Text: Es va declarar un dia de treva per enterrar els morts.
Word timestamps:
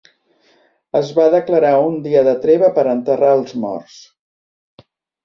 Es 0.99 1.11
va 1.19 1.25
declarar 1.35 1.73
un 1.89 1.99
dia 2.05 2.23
de 2.29 2.33
treva 2.45 2.71
per 2.79 2.87
enterrar 2.95 3.29
els 3.41 3.55
morts. 3.65 3.99